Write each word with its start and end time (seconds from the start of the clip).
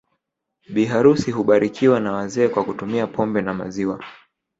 Bi 0.73 0.85
harusi 0.85 1.31
hubarikiwa 1.31 1.99
na 1.99 2.11
wazee 2.11 2.47
kwa 2.47 2.63
kutumia 2.63 3.07
pombe 3.07 3.41
na 3.41 3.53
maziwa 3.53 3.99